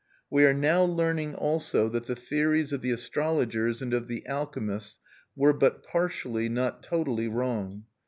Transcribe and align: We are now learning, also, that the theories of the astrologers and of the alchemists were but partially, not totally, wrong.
We 0.31 0.45
are 0.47 0.53
now 0.55 0.83
learning, 0.83 1.35
also, 1.35 1.87
that 1.89 2.07
the 2.07 2.15
theories 2.15 2.73
of 2.73 2.81
the 2.81 2.89
astrologers 2.89 3.83
and 3.83 3.93
of 3.93 4.07
the 4.07 4.25
alchemists 4.27 4.97
were 5.35 5.53
but 5.53 5.83
partially, 5.83 6.49
not 6.49 6.81
totally, 6.81 7.27
wrong. 7.27 7.83